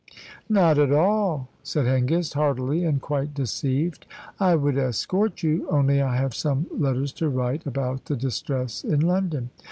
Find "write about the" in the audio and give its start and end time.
7.29-8.15